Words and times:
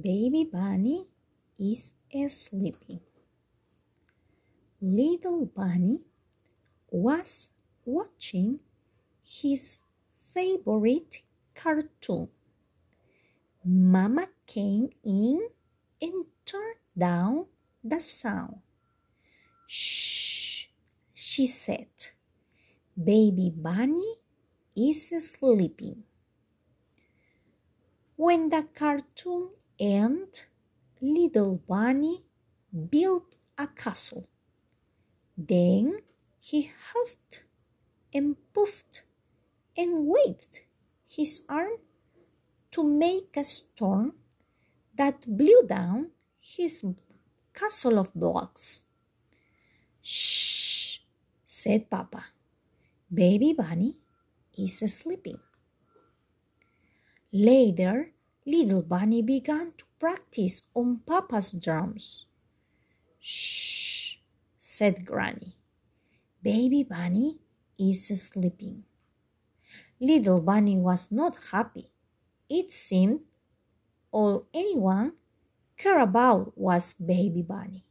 Baby 0.00 0.48
Bunny 0.50 1.06
is 1.58 1.92
sleeping. 2.30 3.00
Little 4.80 5.44
Bunny 5.44 6.00
was 6.90 7.50
watching 7.84 8.60
his 9.22 9.80
favorite 10.18 11.22
cartoon. 11.54 12.28
Mama 13.66 14.28
came 14.46 14.88
in 15.04 15.46
and 16.00 16.24
turned 16.46 16.80
down 16.96 17.44
the 17.84 18.00
sound. 18.00 18.60
Shh, 19.66 20.68
she 21.12 21.46
said. 21.46 21.90
Baby 22.96 23.52
Bunny 23.54 24.14
is 24.74 25.08
sleeping. 25.08 26.04
When 28.16 28.48
the 28.48 28.66
cartoon 28.74 29.50
ended, 29.82 30.46
little 31.00 31.58
Bunny 31.68 32.22
built 32.88 33.36
a 33.58 33.66
castle. 33.66 34.26
Then 35.36 35.98
he 36.40 36.70
huffed 36.92 37.42
and 38.14 38.36
puffed 38.54 39.02
and 39.76 40.06
waved 40.06 40.60
his 41.04 41.42
arm 41.48 41.78
to 42.70 42.84
make 42.84 43.36
a 43.36 43.44
storm 43.44 44.14
that 44.94 45.26
blew 45.26 45.62
down 45.66 46.10
his 46.40 46.84
castle 47.52 47.98
of 47.98 48.14
blocks. 48.14 48.84
Shh, 50.00 50.98
said 51.46 51.90
Papa. 51.90 52.24
Baby 53.12 53.52
Bunny 53.52 53.96
is 54.56 54.78
sleeping. 54.78 55.38
Later, 57.32 58.12
little 58.46 58.82
Bunny 58.82 59.22
began 59.22 59.72
to 59.78 59.84
practice 59.98 60.62
on 60.74 61.00
Papa's 61.06 61.52
drums. 61.52 62.26
Shh, 63.20 64.16
said 64.58 65.04
Granny. 65.06 65.56
Baby 66.42 66.82
Bunny 66.82 67.38
is 67.78 68.08
sleeping. 68.08 68.84
Little 70.00 70.40
Bunny 70.40 70.76
was 70.76 71.12
not 71.12 71.36
happy. 71.52 71.90
It 72.48 72.72
seemed 72.72 73.20
all 74.10 74.46
anyone 74.52 75.12
cared 75.76 76.02
about 76.02 76.58
was 76.58 76.94
Baby 76.94 77.42
Bunny. 77.42 77.84